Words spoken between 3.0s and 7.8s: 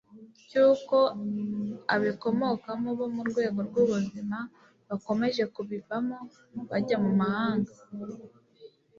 mu rwego rw'ubuzima bakomeje kubivamo bajya mu mahanga